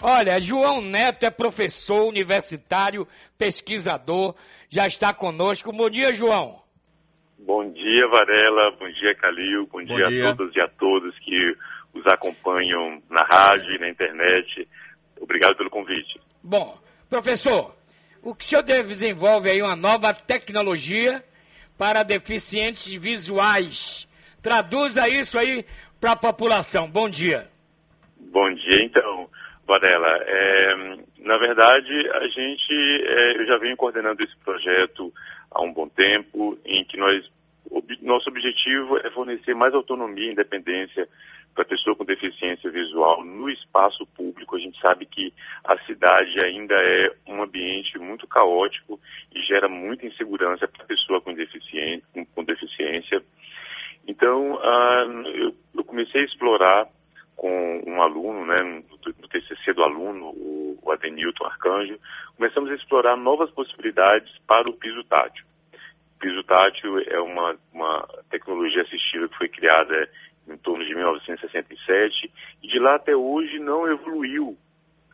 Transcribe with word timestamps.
Olha, 0.00 0.40
João 0.40 0.80
Neto 0.80 1.24
é 1.24 1.30
professor 1.30 2.06
universitário, 2.06 3.06
pesquisador, 3.36 4.34
já 4.68 4.86
está 4.86 5.12
conosco. 5.12 5.72
Bom 5.72 5.90
dia, 5.90 6.12
João. 6.12 6.62
Bom 7.38 7.70
dia, 7.72 8.06
Varela. 8.08 8.70
Bom 8.72 8.88
dia, 8.90 9.14
Calil. 9.14 9.66
Bom, 9.66 9.78
Bom 9.78 9.84
dia, 9.84 10.08
dia, 10.08 10.30
a 10.30 10.36
todas 10.36 10.54
e 10.54 10.60
a 10.60 10.68
todos 10.68 11.18
que 11.18 11.56
os 11.94 12.06
acompanham 12.06 13.02
na 13.10 13.22
rádio 13.22 13.74
e 13.74 13.78
na 13.78 13.88
internet. 13.88 14.68
Obrigado 15.20 15.56
pelo 15.56 15.70
convite. 15.70 16.20
Bom, 16.42 16.78
professor, 17.10 17.74
o 18.22 18.34
que 18.34 18.44
o 18.44 18.48
senhor 18.48 18.62
desenvolve 18.62 19.50
aí 19.50 19.62
uma 19.62 19.76
nova 19.76 20.12
tecnologia 20.14 21.24
para 21.76 22.02
deficientes 22.02 22.92
visuais. 22.92 24.08
Traduza 24.42 25.08
isso 25.08 25.38
aí 25.38 25.64
para 26.00 26.12
a 26.12 26.16
população. 26.16 26.88
Bom 26.88 27.08
dia. 27.08 27.48
Bom 28.18 28.52
dia, 28.54 28.84
então, 28.84 29.28
Varela. 29.68 30.18
É, 30.26 30.74
na 31.18 31.36
verdade, 31.36 31.92
a 32.14 32.26
gente, 32.28 32.72
é, 32.72 33.36
eu 33.36 33.46
já 33.46 33.58
venho 33.58 33.76
coordenando 33.76 34.22
esse 34.24 34.36
projeto 34.38 35.12
há 35.50 35.62
um 35.62 35.72
bom 35.72 35.86
tempo, 35.86 36.58
em 36.64 36.82
que 36.84 36.96
nós, 36.96 37.30
ob, 37.70 37.98
nosso 38.00 38.30
objetivo 38.30 38.96
é 38.96 39.10
fornecer 39.10 39.54
mais 39.54 39.74
autonomia 39.74 40.30
e 40.30 40.32
independência 40.32 41.06
para 41.54 41.64
a 41.64 41.68
pessoa 41.68 41.94
com 41.94 42.04
deficiência 42.04 42.70
visual 42.70 43.22
no 43.22 43.50
espaço 43.50 44.06
público. 44.16 44.56
A 44.56 44.58
gente 44.58 44.80
sabe 44.80 45.04
que 45.04 45.34
a 45.64 45.76
cidade 45.84 46.40
ainda 46.40 46.74
é 46.74 47.12
um 47.26 47.42
ambiente 47.42 47.98
muito 47.98 48.26
caótico 48.26 48.98
e 49.34 49.42
gera 49.42 49.68
muita 49.68 50.06
insegurança 50.06 50.66
para 50.66 50.84
a 50.84 50.86
pessoa 50.86 51.20
com 51.20 51.34
deficiência. 51.34 52.06
Com, 52.14 52.24
com 52.24 52.44
deficiência. 52.44 53.22
Então, 54.06 54.54
uh, 54.54 55.26
eu, 55.34 55.54
eu, 55.74 55.84
comecei 55.84 56.22
a 56.22 56.24
explorar 56.24 56.88
com 57.36 57.82
um 57.86 58.00
aluno, 58.02 58.46
né, 58.46 58.82
TCC 59.28 59.72
do 59.72 59.82
aluno, 59.82 60.26
o, 60.30 60.78
Adenilton 60.90 61.44
Arcanjo, 61.44 61.98
começamos 62.36 62.70
a 62.70 62.74
explorar 62.74 63.16
novas 63.16 63.50
possibilidades 63.50 64.32
para 64.46 64.68
o 64.68 64.72
piso 64.72 65.04
tátil. 65.04 65.44
O 66.16 66.18
piso 66.18 66.42
tátil 66.44 66.98
é 67.00 67.20
uma, 67.20 67.56
uma 67.72 68.08
tecnologia 68.30 68.82
assistiva 68.82 69.28
que 69.28 69.36
foi 69.36 69.48
criada 69.48 70.10
em 70.48 70.56
torno 70.56 70.84
de 70.84 70.94
1967 70.94 72.32
e 72.62 72.68
de 72.68 72.78
lá 72.78 72.94
até 72.94 73.14
hoje 73.14 73.58
não 73.58 73.86
evoluiu 73.86 74.56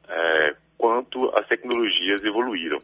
é, 0.09 0.57
quanto 0.79 1.29
as 1.37 1.47
tecnologias 1.47 2.25
evoluíram. 2.25 2.81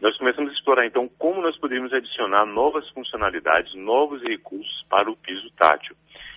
Nós 0.00 0.16
começamos 0.16 0.50
a 0.50 0.54
explorar 0.54 0.86
então 0.86 1.08
como 1.18 1.42
nós 1.42 1.56
poderíamos 1.58 1.92
adicionar 1.92 2.46
novas 2.46 2.88
funcionalidades, 2.90 3.74
novos 3.74 4.22
recursos 4.22 4.84
para 4.88 5.10
o 5.10 5.16
piso 5.16 5.50
tátil. 5.52 5.94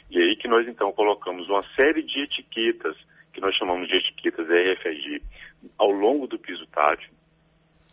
E 0.09 0.19
aí 0.19 0.35
que 0.35 0.47
nós 0.47 0.67
então 0.67 0.91
colocamos 0.91 1.47
uma 1.47 1.63
série 1.75 2.03
de 2.03 2.23
etiquetas, 2.23 2.95
que 3.33 3.41
nós 3.41 3.55
chamamos 3.55 3.87
de 3.87 3.95
etiquetas 3.97 4.47
RFID, 4.47 5.21
ao 5.77 5.89
longo 5.89 6.27
do 6.27 6.37
piso 6.37 6.65
tátil. 6.67 7.11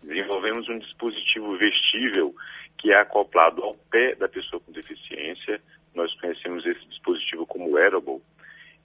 Desenvolvemos 0.03 0.69
um 0.69 0.79
dispositivo 0.79 1.57
vestível 1.57 2.35
que 2.79 2.93
é 2.93 2.97
acoplado 2.97 3.63
ao 3.63 3.75
pé 3.91 4.15
da 4.15 4.29
pessoa 4.29 4.61
com 4.61 4.73
deficiência. 4.73 5.61
Nós 5.95 6.15
conhecemos 6.15 6.65
esse 6.65 6.87
dispositivo 6.87 7.47
como 7.47 7.71
wearable. 7.71 8.23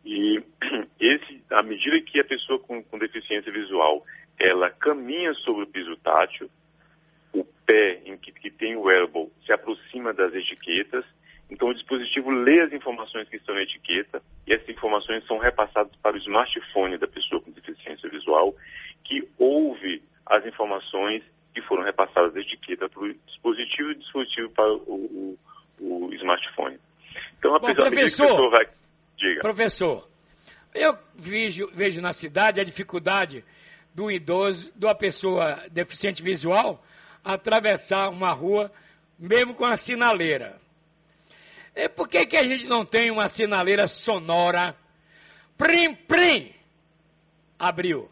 E 0.03 0.41
esse, 0.99 1.43
à 1.49 1.61
medida 1.61 2.01
que 2.01 2.19
a 2.19 2.25
pessoa 2.25 2.59
com, 2.59 2.83
com 2.83 2.97
deficiência 2.97 3.51
visual 3.51 4.05
ela 4.37 4.69
caminha 4.69 5.33
sobre 5.33 5.63
o 5.63 5.67
piso 5.67 5.95
tátil, 5.97 6.49
o 7.33 7.43
pé 7.65 8.01
em 8.05 8.17
que, 8.17 8.31
que 8.33 8.51
tem 8.51 8.75
o 8.75 8.83
wearable 8.83 9.31
se 9.45 9.53
aproxima 9.53 10.13
das 10.13 10.33
etiquetas, 10.33 11.05
então 11.49 11.69
o 11.69 11.73
dispositivo 11.73 12.29
lê 12.31 12.61
as 12.61 12.73
informações 12.73 13.29
que 13.29 13.37
estão 13.37 13.55
na 13.55 13.61
etiqueta 13.61 14.21
e 14.47 14.53
essas 14.53 14.69
informações 14.69 15.25
são 15.25 15.37
repassadas 15.37 15.91
para 16.01 16.15
o 16.15 16.19
smartphone 16.19 16.97
da 16.97 17.07
pessoa 17.07 17.41
com 17.41 17.51
deficiência 17.51 18.09
visual, 18.09 18.55
que 19.03 19.27
ouve 19.37 20.03
as 20.25 20.45
informações 20.45 21.23
que 21.53 21.61
foram 21.61 21.83
repassadas 21.83 22.33
da 22.33 22.41
etiqueta 22.41 22.89
para 22.89 23.01
o 23.01 23.13
dispositivo 23.13 23.91
e 23.91 23.95
dispositivo 23.95 24.49
para 24.49 24.71
o, 24.73 25.37
o, 25.79 26.05
o 26.07 26.13
smartphone. 26.13 26.79
Então, 27.39 27.55
a 27.55 27.59
Bom, 27.59 27.73
professor, 27.73 28.25
a 28.25 28.29
pessoa 28.29 28.49
vai... 28.49 28.67
Diga. 29.17 29.41
Professor, 29.41 30.07
eu 30.73 30.97
vejo, 31.15 31.69
vejo 31.73 32.01
na 32.01 32.11
cidade 32.11 32.59
a 32.59 32.63
dificuldade 32.63 33.45
do 33.93 34.11
idoso, 34.11 34.73
de 34.75 34.85
uma 34.85 34.93
pessoa 34.93 35.63
deficiente 35.71 36.21
visual, 36.21 36.83
atravessar 37.23 38.09
uma 38.09 38.31
rua, 38.31 38.69
mesmo 39.17 39.55
com 39.55 39.63
a 39.63 39.77
sinaleira. 39.77 40.59
E 41.75 41.89
por 41.89 42.07
que, 42.07 42.25
que 42.25 42.37
a 42.37 42.43
gente 42.43 42.67
não 42.67 42.85
tem 42.85 43.11
uma 43.11 43.27
sinaleira 43.27 43.87
sonora? 43.87 44.75
Prim, 45.57 45.93
prim! 45.93 46.53
Abriu. 47.59 48.09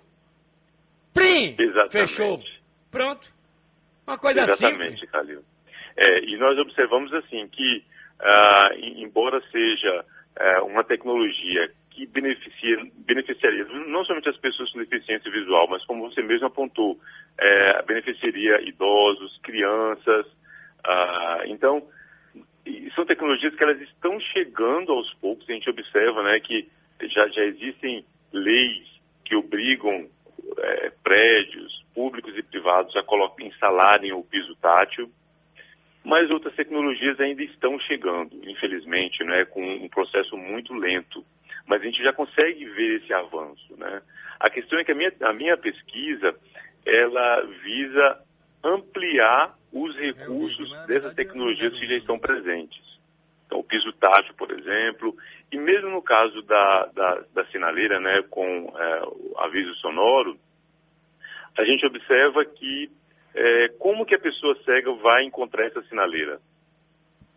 Prim! 1.13 1.55
Exatamente. 1.57 1.91
Fechou. 1.91 2.43
Pronto. 2.91 3.31
Uma 4.05 4.17
coisa 4.17 4.41
Exatamente, 4.41 4.99
simples. 4.99 5.11
Calil. 5.11 5.43
É, 5.95 6.25
e 6.25 6.37
nós 6.37 6.57
observamos 6.59 7.13
assim 7.13 7.47
que, 7.47 7.83
ah, 8.19 8.69
embora 8.77 9.41
seja 9.51 10.05
é, 10.35 10.59
uma 10.61 10.83
tecnologia 10.83 11.71
que 11.91 12.07
beneficia, 12.07 12.77
beneficiaria 12.97 13.65
não 13.65 14.03
somente 14.03 14.27
as 14.27 14.37
pessoas 14.37 14.71
com 14.71 14.79
deficiência 14.79 15.31
visual, 15.31 15.67
mas 15.69 15.85
como 15.85 16.09
você 16.09 16.21
mesmo 16.21 16.47
apontou, 16.47 16.99
é, 17.37 17.81
beneficiaria 17.83 18.61
idosos, 18.67 19.39
crianças. 19.43 20.25
Ah, 20.83 21.43
então, 21.45 21.87
são 22.95 23.05
tecnologias 23.05 23.55
que 23.55 23.63
elas 23.63 23.79
estão 23.81 24.19
chegando 24.19 24.91
aos 24.91 25.13
poucos. 25.15 25.49
A 25.49 25.53
gente 25.53 25.69
observa 25.69 26.23
né, 26.23 26.39
que 26.39 26.69
já, 27.03 27.27
já 27.29 27.43
existem 27.43 28.05
leis 28.31 28.87
que 29.23 29.35
obrigam 29.35 30.09
é, 30.57 30.91
prédios 31.03 31.83
públicos 31.93 32.37
e 32.37 32.43
privados 32.43 32.95
a 32.95 33.03
colocar, 33.03 33.43
instalarem 33.43 34.11
o 34.13 34.23
piso 34.23 34.55
tátil, 34.55 35.09
mas 36.03 36.29
outras 36.29 36.53
tecnologias 36.55 37.19
ainda 37.19 37.43
estão 37.43 37.79
chegando, 37.79 38.37
infelizmente, 38.47 39.23
né, 39.23 39.45
com 39.45 39.63
um 39.63 39.87
processo 39.87 40.35
muito 40.35 40.73
lento. 40.73 41.25
Mas 41.65 41.81
a 41.81 41.85
gente 41.85 42.03
já 42.03 42.11
consegue 42.11 42.65
ver 42.65 43.01
esse 43.01 43.13
avanço. 43.13 43.75
Né? 43.77 44.01
A 44.39 44.49
questão 44.49 44.77
é 44.79 44.83
que 44.83 44.91
a 44.91 44.95
minha, 44.95 45.13
a 45.21 45.33
minha 45.33 45.55
pesquisa 45.55 46.35
ela 46.85 47.41
visa 47.63 48.19
ampliar 48.63 49.57
os 49.71 49.95
recursos 49.97 50.71
dessas 50.87 51.13
tecnologias 51.15 51.73
que 51.77 51.87
já 51.87 51.95
estão 51.95 52.17
presentes. 52.17 52.81
Então, 53.45 53.59
o 53.59 53.63
piso 53.63 53.91
tátil, 53.93 54.33
por 54.35 54.51
exemplo, 54.51 55.15
e 55.51 55.57
mesmo 55.57 55.89
no 55.89 56.01
caso 56.01 56.41
da, 56.43 56.85
da, 56.87 57.23
da 57.33 57.45
sinaleira, 57.45 57.99
né, 57.99 58.23
com 58.29 58.73
é, 58.75 59.03
o 59.05 59.35
aviso 59.37 59.73
sonoro, 59.75 60.39
a 61.57 61.63
gente 61.65 61.85
observa 61.85 62.43
que 62.45 62.89
é, 63.35 63.67
como 63.79 64.05
que 64.05 64.15
a 64.15 64.19
pessoa 64.19 64.57
cega 64.63 64.91
vai 64.93 65.23
encontrar 65.23 65.65
essa 65.65 65.81
sinaleira? 65.83 66.39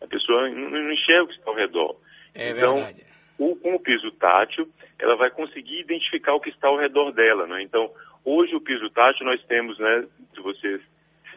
A 0.00 0.06
pessoa 0.06 0.48
não 0.48 0.92
enxerga 0.92 1.24
o 1.24 1.28
que 1.28 1.34
está 1.34 1.50
ao 1.50 1.56
redor. 1.56 1.96
É 2.34 2.50
então, 2.50 2.76
verdade. 2.76 3.06
O, 3.38 3.56
com 3.56 3.74
o 3.74 3.80
piso 3.80 4.10
tátil, 4.12 4.70
ela 4.98 5.16
vai 5.16 5.30
conseguir 5.30 5.80
identificar 5.80 6.34
o 6.34 6.40
que 6.40 6.50
está 6.50 6.68
ao 6.68 6.78
redor 6.78 7.12
dela. 7.12 7.46
Né? 7.46 7.62
Então, 7.62 7.90
hoje 8.24 8.54
o 8.54 8.60
piso 8.60 8.88
tátil 8.90 9.26
nós 9.26 9.42
temos, 9.44 9.78
né, 9.78 10.06
se 10.34 10.40
vocês 10.40 10.80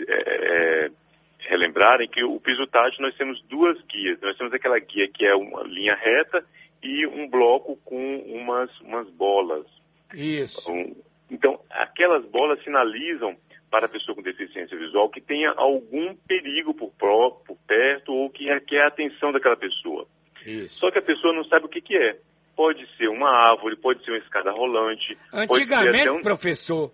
é, 0.08 0.86
é 0.86 0.92
relembrarem 1.40 2.08
que 2.08 2.24
o 2.24 2.40
piso 2.40 2.68
tátil 2.68 3.02
nós 3.02 3.16
temos 3.16 3.42
duas 3.44 3.82
guias. 3.84 4.20
Nós 4.22 4.38
temos 4.38 4.54
aquela 4.54 4.80
guia 4.80 5.08
que 5.08 5.26
é 5.26 5.36
uma 5.36 5.64
linha 5.64 5.96
reta 5.96 6.44
e 6.84 7.08
um 7.08 7.28
bloco 7.30 7.78
com 7.84 8.18
umas, 8.20 8.70
umas 8.82 9.10
bolas. 9.12 9.66
Isso. 10.14 10.72
Um, 10.72 10.96
então, 11.30 11.60
aquelas 11.70 12.26
bolas 12.26 12.62
sinalizam 12.64 13.36
para 13.70 13.86
a 13.86 13.90
pessoa 13.90 14.16
com 14.16 14.22
deficiência 14.22 14.78
visual 14.78 15.10
que 15.10 15.22
tenha 15.22 15.52
algum 15.52 16.16
perigo 16.28 16.74
por, 16.74 16.92
pró, 16.92 17.30
por 17.30 17.58
perto 17.68 18.12
ou 18.14 18.30
que 18.30 18.46
requer 18.46 18.82
a 18.82 18.88
atenção 18.88 19.32
daquela 19.32 19.56
pessoa. 19.56 20.08
Isso. 20.46 20.80
Só 20.80 20.92
que 20.92 21.00
a 21.00 21.04
pessoa 21.04 21.34
não 21.34 21.44
sabe 21.44 21.66
o 21.66 21.70
que, 21.70 21.82
que 21.82 21.96
é. 21.96 22.18
Pode 22.56 22.86
ser 22.98 23.08
uma 23.08 23.30
árvore, 23.30 23.78
pode 23.78 24.04
ser 24.04 24.12
uma 24.12 24.18
escada 24.18 24.52
rolante. 24.52 25.18
Antigamente, 25.32 26.10
um... 26.10 26.22
professor, 26.22 26.92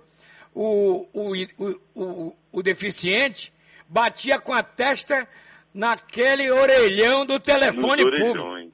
o, 0.55 1.07
o, 1.13 1.33
o, 1.93 2.35
o, 2.51 2.63
deficiente 2.63 3.53
batia 3.89 4.39
com 4.39 4.53
a 4.53 4.63
testa 4.63 5.27
naquele 5.73 6.49
orelhão 6.49 7.25
do 7.25 7.39
telefone 7.39 8.03
público. 8.03 8.71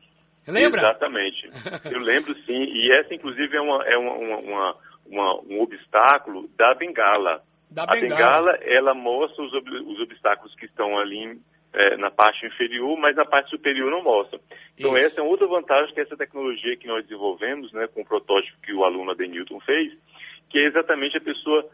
Lembra? 0.48 0.82
Exatamente. 0.82 1.50
Eu 1.86 2.00
lembro 2.00 2.36
sim. 2.46 2.64
E 2.64 2.92
essa, 2.92 3.14
inclusive, 3.14 3.56
é, 3.58 3.62
uma, 3.62 3.84
é 3.86 3.98
uma, 3.98 4.14
uma, 4.14 4.76
uma 5.06 5.42
um 5.42 5.62
obstáculo 5.62 6.48
da 6.56 6.76
bengala. 6.76 7.44
Da 7.70 7.84
a 7.84 7.96
bengala, 7.96 8.52
ela 8.62 8.94
mostra 8.94 9.44
os, 9.44 9.52
os 9.54 10.00
obstáculos 10.02 10.54
que 10.56 10.66
estão 10.66 10.98
ali 10.98 11.40
é, 11.74 11.96
na 11.98 12.12
parte 12.12 12.46
inferior, 12.46 12.98
mas 12.98 13.16
na 13.16 13.26
parte 13.26 13.50
superior 13.50 13.90
não 13.90 14.04
mostra. 14.04 14.40
Então, 14.78 14.96
Isso. 14.98 15.08
essa 15.08 15.22
é 15.22 15.24
outra 15.24 15.48
vantagem 15.48 15.94
que 15.94 16.02
essa 16.02 16.18
tecnologia 16.18 16.76
que 16.76 16.88
nós 16.88 17.04
desenvolvemos, 17.04 17.72
né, 17.72 17.88
com 17.88 18.02
o 18.02 18.06
protótipo 18.06 18.60
que 18.62 18.74
o 18.74 18.84
aluno 18.84 19.12
Adenilton 19.12 19.60
fez, 19.62 19.94
que 20.52 20.60
é 20.60 20.64
exatamente 20.64 21.18
a 21.18 21.22
pessoa 21.22 21.68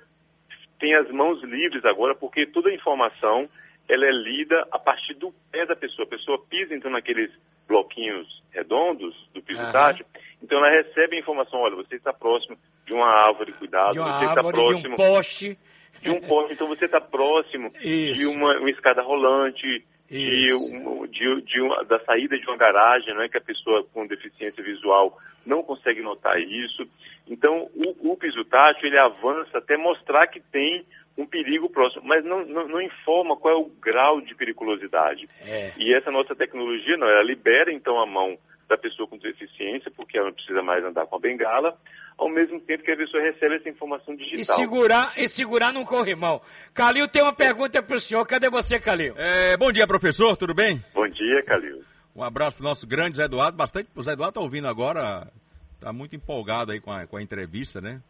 tem 0.80 0.94
as 0.94 1.10
mãos 1.10 1.42
livres 1.44 1.84
agora, 1.86 2.14
porque 2.14 2.46
toda 2.46 2.70
a 2.70 2.74
informação 2.74 3.50
ela 3.90 4.06
é 4.06 4.12
lida 4.12 4.68
a 4.72 4.78
partir 4.78 5.14
do 5.16 5.34
pé 5.52 5.66
da 5.66 5.76
pessoa. 5.76 6.06
A 6.06 6.10
pessoa 6.10 6.44
pisa 6.50 6.76
então 6.76 6.92
naqueles 6.92 7.32
bloquinhos 7.68 8.44
redondos 8.52 9.16
do 9.34 9.42
piso 9.42 9.62
uhum. 9.62 9.72
tátil, 9.72 10.06
então 10.42 10.60
ela 10.60 10.70
recebe 10.70 11.16
a 11.16 11.20
informação, 11.20 11.60
olha, 11.60 11.76
você 11.76 11.96
está 11.96 12.14
próximo 12.14 12.58
de 12.86 12.94
uma 12.94 13.08
árvore, 13.08 13.52
cuidado, 13.54 13.94
de 13.94 14.00
uma 14.00 14.20
você 14.20 14.26
árvore, 14.26 14.30
está 14.30 14.52
próximo 14.52 14.82
de 14.82 14.88
um 14.88 14.96
poste. 14.96 15.60
De 16.02 16.10
um 16.12 16.22
poste, 16.22 16.54
então 16.54 16.68
você 16.68 16.86
está 16.86 17.02
próximo 17.02 17.74
Isso. 17.82 18.14
de 18.14 18.26
uma, 18.28 18.58
uma 18.58 18.70
escada 18.70 19.02
rolante, 19.02 19.86
de, 20.10 20.54
um, 20.54 21.06
de, 21.08 21.42
de 21.42 21.62
uma, 21.62 21.84
da 21.84 22.00
saída 22.00 22.38
de 22.38 22.46
uma 22.48 22.58
garagem, 22.58 23.14
não 23.14 23.22
é 23.22 23.30
que 23.30 23.38
a 23.38 23.42
pessoa 23.42 23.84
com 23.94 24.08
deficiência 24.08 24.64
visual 24.64 25.18
não 25.46 25.64
consegue 25.64 26.02
notar 26.02 26.40
isso. 26.40 26.88
Então, 27.28 27.70
o, 27.76 28.14
o 28.14 28.18
piso 28.18 28.44
tátil, 28.46 28.88
ele 28.88 28.98
avança 28.98 29.58
até 29.58 29.76
mostrar 29.78 30.28
que 30.28 30.40
tem 30.40 30.86
um 31.18 31.26
perigo 31.26 31.70
próximo, 31.70 32.04
mas 32.06 32.24
não, 32.24 32.46
não, 32.46 32.68
não, 32.68 32.82
informa 32.82 33.36
qual 33.36 33.54
é 33.54 33.58
o 33.58 33.72
grau 33.82 34.22
de 34.22 34.36
periculosidade. 34.36 35.28
É. 35.42 35.74
E 35.78 35.94
essa 35.94 36.12
nossa 36.12 36.36
tecnologia, 36.36 36.96
não, 36.96 37.08
ela 37.08 37.24
libera 37.24 37.72
então 37.74 38.00
a 38.00 38.06
mão 38.06 38.38
da 38.68 38.78
pessoa 38.78 39.08
com 39.08 39.18
deficiência, 39.18 39.90
porque 39.92 40.18
ela 40.18 40.28
não 40.28 40.34
precisa 40.34 40.62
mais 40.62 40.84
andar 40.84 41.06
com 41.06 41.16
a 41.16 41.20
bengala, 41.20 41.78
ao 42.18 42.30
mesmo 42.30 42.60
tempo 42.60 42.84
que 42.84 42.92
a 42.92 42.98
pessoa 42.98 43.24
recebe 43.24 43.56
essa 43.56 43.70
informação 43.70 44.16
digital. 44.16 44.40
E 44.40 44.44
segurar, 44.44 45.14
e 45.18 45.28
segurar 45.28 45.74
num 45.74 45.86
corrimão. 45.86 46.42
Calil 46.74 47.08
tem 47.08 47.22
uma 47.22 47.34
pergunta 47.34 47.82
para 47.82 47.96
o 47.96 48.00
senhor. 48.00 48.26
Cadê 48.28 48.50
você, 48.50 48.80
Calil? 48.80 49.14
É, 49.18 49.56
bom 49.56 49.72
dia, 49.72 49.88
professor, 49.88 50.36
tudo 50.36 50.54
bem? 50.54 50.84
Bom 50.94 51.08
dia, 51.08 51.44
Calil. 51.44 51.84
Um 52.16 52.24
abraço 52.24 52.58
para 52.58 52.66
o 52.66 52.68
nosso 52.70 52.88
grande 52.88 53.18
Zé 53.18 53.26
Eduardo, 53.26 53.56
bastante. 53.56 53.90
O 53.96 54.02
Zé 54.02 54.14
Eduardo 54.14 54.32
está 54.32 54.42
ouvindo 54.42 54.68
agora, 54.68 55.32
está 55.76 55.94
muito 55.94 56.16
empolgado 56.16 56.72
aí 56.72 56.82
com 56.82 56.92
a, 56.92 57.06
com 57.06 57.18
a 57.18 57.22
entrevista, 57.22 57.80
né? 57.80 58.02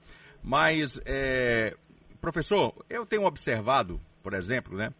Mas, 0.42 1.00
é, 1.06 1.75
professor, 2.21 2.74
eu 2.89 3.06
tenho 3.06 3.25
observado, 3.25 4.00
por 4.24 4.33
exemplo, 4.33 4.77
né? 4.77 4.92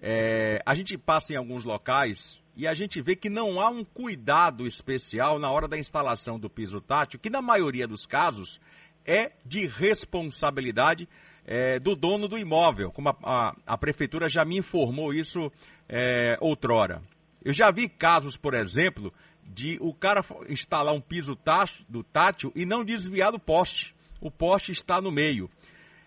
É, 0.00 0.60
a 0.66 0.74
gente 0.74 0.96
passa 0.98 1.32
em 1.32 1.36
alguns 1.36 1.64
locais 1.64 2.41
e 2.54 2.66
a 2.66 2.74
gente 2.74 3.00
vê 3.00 3.16
que 3.16 3.30
não 3.30 3.60
há 3.60 3.68
um 3.68 3.84
cuidado 3.84 4.66
especial 4.66 5.38
na 5.38 5.50
hora 5.50 5.66
da 5.66 5.78
instalação 5.78 6.38
do 6.38 6.50
piso 6.50 6.80
tátil, 6.80 7.18
que 7.18 7.30
na 7.30 7.40
maioria 7.40 7.88
dos 7.88 8.04
casos 8.04 8.60
é 9.04 9.32
de 9.44 9.66
responsabilidade 9.66 11.08
é, 11.44 11.78
do 11.78 11.96
dono 11.96 12.28
do 12.28 12.38
imóvel, 12.38 12.92
como 12.92 13.08
a, 13.08 13.16
a, 13.22 13.56
a, 13.66 13.78
prefeitura 13.78 14.28
já 14.28 14.44
me 14.44 14.58
informou 14.58 15.12
isso 15.12 15.50
é, 15.88 16.36
outrora. 16.40 17.02
Eu 17.44 17.52
já 17.52 17.70
vi 17.70 17.88
casos, 17.88 18.36
por 18.36 18.54
exemplo, 18.54 19.12
de 19.42 19.76
o 19.80 19.92
cara 19.92 20.24
instalar 20.48 20.94
um 20.94 21.00
piso 21.00 21.34
tátil, 21.34 21.84
do 21.88 22.04
tátil 22.04 22.52
e 22.54 22.64
não 22.64 22.84
desviar 22.84 23.32
do 23.32 23.40
poste. 23.40 23.94
O 24.20 24.30
poste 24.30 24.70
está 24.70 25.00
no 25.00 25.10
meio. 25.10 25.50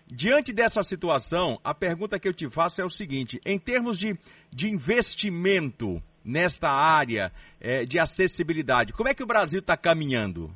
Diante 0.06 0.52
dessa 0.52 0.82
situação, 0.82 1.60
a 1.62 1.74
pergunta 1.74 2.18
que 2.18 2.28
eu 2.28 2.32
te 2.32 2.48
faço 2.48 2.80
é 2.80 2.84
o 2.84 2.88
seguinte: 2.88 3.40
em 3.44 3.58
termos 3.58 3.98
de, 3.98 4.16
de 4.50 4.70
investimento 4.70 6.02
nesta 6.26 6.68
área 6.68 7.32
é, 7.60 7.84
de 7.84 7.98
acessibilidade, 7.98 8.92
como 8.92 9.08
é 9.08 9.14
que 9.14 9.22
o 9.22 9.26
Brasil 9.26 9.60
está 9.60 9.76
caminhando? 9.76 10.50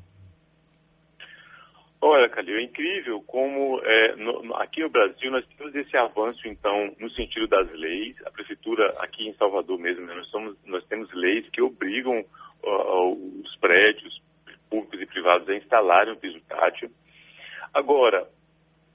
Olha, 2.02 2.30
Calil, 2.30 2.56
é 2.56 2.62
incrível 2.62 3.22
como 3.26 3.78
é, 3.84 4.16
no, 4.16 4.54
aqui 4.56 4.80
no 4.80 4.88
Brasil 4.88 5.30
nós 5.30 5.44
temos 5.56 5.74
esse 5.74 5.94
avanço, 5.96 6.48
então, 6.48 6.94
no 6.98 7.10
sentido 7.10 7.46
das 7.46 7.70
leis. 7.72 8.16
A 8.24 8.30
prefeitura 8.30 8.88
aqui 8.98 9.28
em 9.28 9.34
Salvador 9.34 9.78
mesmo, 9.78 10.06
nós, 10.06 10.26
somos, 10.28 10.56
nós 10.64 10.82
temos 10.86 11.12
leis 11.12 11.46
que 11.50 11.60
obrigam 11.60 12.24
os 12.62 13.56
prédios 13.56 14.22
públicos 14.68 15.00
e 15.00 15.06
privados 15.06 15.48
a 15.48 15.54
instalarem 15.54 16.14
o 16.14 16.16
piso 16.16 16.40
tátil. 16.48 16.90
Agora, 17.72 18.28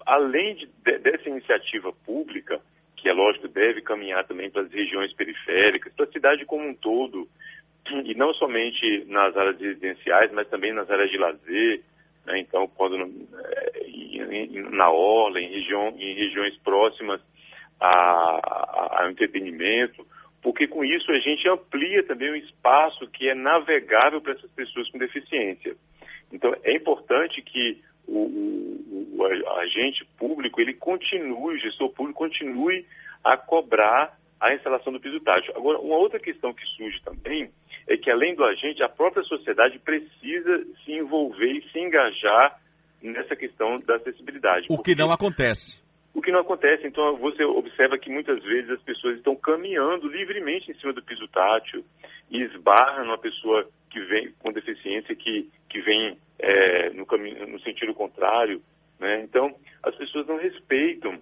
além 0.05 0.55
de, 0.55 0.69
de, 0.83 0.97
dessa 0.99 1.29
iniciativa 1.29 1.91
pública, 1.91 2.59
que 2.95 3.09
é 3.09 3.13
lógico 3.13 3.47
deve 3.47 3.81
caminhar 3.81 4.25
também 4.25 4.49
para 4.49 4.63
as 4.63 4.71
regiões 4.71 5.13
periféricas, 5.13 5.93
para 5.93 6.05
a 6.05 6.11
cidade 6.11 6.45
como 6.45 6.67
um 6.67 6.73
todo, 6.73 7.27
e 8.03 8.15
não 8.15 8.33
somente 8.33 9.05
nas 9.07 9.35
áreas 9.37 9.59
residenciais, 9.59 10.31
mas 10.31 10.47
também 10.47 10.73
nas 10.73 10.89
áreas 10.89 11.11
de 11.11 11.17
lazer, 11.17 11.81
né? 12.25 12.39
então 12.39 12.67
quando 12.67 12.95
é, 12.95 14.69
na 14.71 14.89
orla, 14.89 15.39
em, 15.39 15.49
região, 15.49 15.95
em 15.97 16.15
regiões 16.15 16.57
próximas 16.57 17.21
ao 17.79 19.09
entretenimento, 19.09 20.05
porque 20.41 20.67
com 20.67 20.83
isso 20.83 21.11
a 21.11 21.19
gente 21.19 21.47
amplia 21.49 22.03
também 22.03 22.31
o 22.31 22.35
espaço 22.35 23.07
que 23.07 23.29
é 23.29 23.35
navegável 23.35 24.21
para 24.21 24.33
essas 24.33 24.49
pessoas 24.51 24.89
com 24.89 24.97
deficiência. 24.97 25.75
Então 26.31 26.55
é 26.63 26.73
importante 26.73 27.41
que 27.41 27.81
o, 28.07 28.19
o, 28.19 29.17
o 29.17 29.25
agente 29.57 30.05
público 30.17 30.61
ele 30.61 30.73
continue, 30.73 31.55
o 31.55 31.57
gestor 31.57 31.89
público 31.89 32.19
continue 32.19 32.85
a 33.23 33.35
cobrar 33.37 34.17
a 34.39 34.53
instalação 34.53 34.93
do 34.93 34.99
piso 34.99 35.19
tátil. 35.21 35.53
Agora, 35.55 35.79
uma 35.79 35.97
outra 35.97 36.19
questão 36.19 36.53
que 36.53 36.65
surge 36.65 37.01
também 37.01 37.49
é 37.87 37.97
que, 37.97 38.11
além 38.11 38.35
do 38.35 38.43
agente, 38.43 38.83
a 38.83 38.89
própria 38.89 39.23
sociedade 39.23 39.79
precisa 39.79 40.65
se 40.83 40.91
envolver 40.91 41.51
e 41.51 41.69
se 41.71 41.79
engajar 41.79 42.59
nessa 43.01 43.35
questão 43.35 43.79
da 43.79 43.95
acessibilidade. 43.95 44.67
O 44.69 44.77
que 44.77 44.95
não 44.95 45.11
acontece. 45.11 45.79
O 46.13 46.21
que 46.21 46.31
não 46.31 46.39
acontece, 46.39 46.87
então 46.87 47.17
você 47.17 47.43
observa 47.43 47.97
que 47.97 48.09
muitas 48.09 48.41
vezes 48.41 48.69
as 48.71 48.81
pessoas 48.81 49.17
estão 49.17 49.35
caminhando 49.35 50.07
livremente 50.07 50.71
em 50.71 50.75
cima 50.75 50.93
do 50.93 51.03
piso 51.03 51.27
tátil 51.27 51.83
e 52.31 52.41
esbarram 52.41 53.05
numa 53.05 53.17
pessoa 53.17 53.67
que 53.89 53.99
vem 53.99 54.31
com 54.39 54.51
deficiência 54.51 55.13
que, 55.13 55.49
que 55.69 55.81
vem 55.81 56.17
é, 56.39 56.89
no, 56.91 57.05
caminho, 57.05 57.47
no 57.47 57.59
sentido 57.61 57.93
contrário. 57.93 58.61
Né? 58.99 59.21
Então, 59.21 59.55
as 59.83 59.95
pessoas 59.95 60.27
não 60.27 60.37
respeitam 60.37 61.19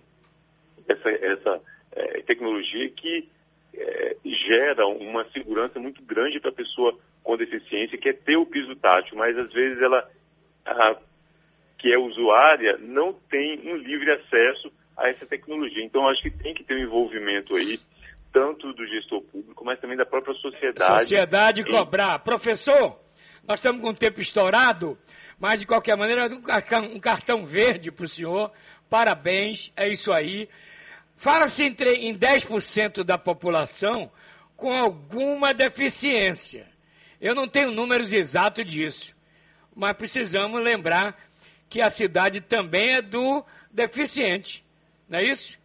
essa, 0.88 1.10
essa 1.10 1.62
é, 1.92 2.22
tecnologia 2.22 2.90
que 2.90 3.30
é, 3.74 4.16
gera 4.24 4.86
uma 4.88 5.26
segurança 5.32 5.80
muito 5.80 6.02
grande 6.04 6.40
para 6.40 6.50
a 6.50 6.54
pessoa 6.54 6.98
com 7.24 7.38
deficiência, 7.38 7.98
que 7.98 8.10
é 8.10 8.14
ter 8.14 8.36
o 8.36 8.46
piso 8.46 8.76
tátil, 8.76 9.18
mas 9.18 9.38
às 9.38 9.52
vezes 9.52 9.82
ela, 9.82 10.08
a, 10.66 10.98
que 11.78 11.92
é 11.92 11.98
usuária, 11.98 12.78
não 12.78 13.14
tem 13.14 13.60
um 13.60 13.78
livre 13.78 14.12
acesso 14.12 14.72
a 14.96 15.10
essa 15.10 15.26
tecnologia. 15.26 15.84
Então, 15.84 16.08
acho 16.08 16.22
que 16.22 16.30
tem 16.30 16.54
que 16.54 16.64
ter 16.64 16.76
um 16.76 16.84
envolvimento 16.84 17.56
aí, 17.56 17.80
tanto 18.32 18.74
do 18.74 18.86
gestor 18.88 19.22
público, 19.22 19.64
mas 19.66 19.80
também 19.80 19.98
da 19.98 20.06
própria 20.06 20.34
sociedade. 20.36 21.02
Sociedade 21.02 21.62
em... 21.62 21.66
cobrar. 21.66 22.20
Professor, 22.20 23.00
nós 23.48 23.60
estamos 23.60 23.82
com 23.82 23.90
o 23.90 23.94
tempo 23.94 24.22
estourado, 24.22 24.98
mas 25.40 25.60
de 25.60 25.68
qualquer 25.68 25.98
maneira, 25.98 26.28
um 26.28 26.42
cartão, 26.42 26.84
um 26.86 27.00
cartão 27.00 27.46
verde 27.46 27.92
para 27.92 28.06
o 28.06 28.10
senhor. 28.10 28.52
Parabéns, 28.90 29.72
é 29.76 29.90
isso 29.90 30.14
aí. 30.14 30.48
Fala-se 31.18 31.64
em 31.64 31.74
10% 32.18 33.04
da 33.04 33.18
população 33.18 34.12
com 34.56 34.72
alguma 34.72 35.54
deficiência. 35.54 36.68
Eu 37.20 37.36
não 37.36 37.48
tenho 37.48 37.72
números 37.72 38.14
exatos 38.14 38.66
disso, 38.66 39.16
mas 39.76 39.94
precisamos 39.94 40.62
lembrar 40.62 41.18
que 41.70 41.82
a 41.82 41.90
cidade 41.90 42.42
também 42.42 42.96
é 42.96 43.02
do 43.02 43.44
deficiente. 43.72 44.64
Não 45.08 45.20
é 45.20 45.24
isso? 45.24 45.58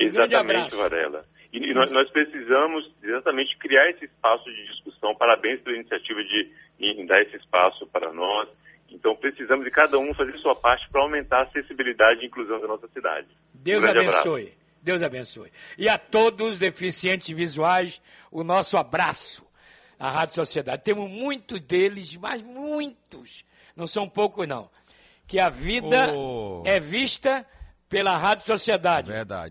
Um 0.00 0.04
exatamente, 0.04 0.74
Varela. 0.74 1.24
E 1.52 1.74
nós, 1.74 1.90
nós, 1.90 2.10
precisamos 2.10 2.90
exatamente 3.02 3.56
criar 3.58 3.90
esse 3.90 4.06
espaço 4.06 4.44
de 4.44 4.66
discussão. 4.68 5.14
Parabéns 5.14 5.60
pela 5.60 5.76
iniciativa 5.76 6.24
de 6.24 6.50
em 6.80 7.06
dar 7.06 7.20
esse 7.20 7.36
espaço 7.36 7.86
para 7.88 8.12
nós. 8.12 8.48
Então 8.88 9.14
precisamos 9.16 9.64
de 9.64 9.70
cada 9.70 9.98
um 9.98 10.14
fazer 10.14 10.36
sua 10.38 10.54
parte 10.54 10.88
para 10.90 11.02
aumentar 11.02 11.40
a 11.40 11.42
acessibilidade 11.42 12.22
e 12.22 12.26
inclusão 12.26 12.60
da 12.60 12.66
nossa 12.66 12.88
cidade. 12.88 13.28
Deus 13.52 13.84
um 13.84 13.88
abençoe. 13.88 14.42
Abraço. 14.42 14.62
Deus 14.82 15.02
abençoe. 15.02 15.52
E 15.78 15.88
a 15.88 15.96
todos 15.96 16.54
os 16.54 16.58
deficientes 16.58 17.28
visuais, 17.30 18.02
o 18.30 18.42
nosso 18.42 18.76
abraço. 18.76 19.46
A 19.98 20.10
Rádio 20.10 20.34
Sociedade. 20.34 20.82
Temos 20.82 21.08
muitos 21.08 21.60
deles, 21.60 22.16
mas 22.16 22.42
muitos. 22.42 23.44
Não 23.76 23.86
são 23.86 24.08
poucos, 24.08 24.48
não. 24.48 24.68
Que 25.28 25.38
a 25.38 25.48
vida 25.48 26.12
oh. 26.12 26.64
é 26.66 26.80
vista 26.80 27.46
pela 27.88 28.16
Rádio 28.16 28.44
Sociedade. 28.44 29.12
Verdade. 29.12 29.50